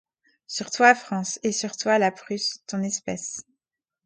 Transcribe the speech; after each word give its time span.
Sur 0.47 0.71
toi, 0.71 0.95
France; 0.95 1.37
et 1.43 1.51
sur 1.51 1.77
toi, 1.77 1.99
la 1.99 2.11
Prusse, 2.11 2.63
ton 2.65 2.81
espèce 2.81 3.45